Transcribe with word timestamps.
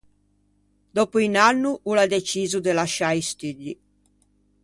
Dòppo 0.95 1.17
un 1.27 1.35
anno 1.51 1.69
o 1.89 1.91
l’à 1.97 2.07
deciso 2.15 2.57
de 2.65 2.71
lasciâ 2.77 3.09
i 3.19 3.23
studdi. 3.29 3.73